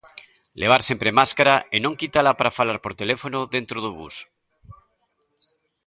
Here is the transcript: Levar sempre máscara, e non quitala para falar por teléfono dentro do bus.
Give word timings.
Levar 0.61 0.81
sempre 0.89 1.15
máscara, 1.19 1.55
e 1.75 1.77
non 1.85 1.97
quitala 2.01 2.37
para 2.39 2.55
falar 2.59 2.77
por 2.83 2.93
teléfono 3.01 3.39
dentro 3.55 3.77
do 3.81 3.91
bus. 3.97 4.15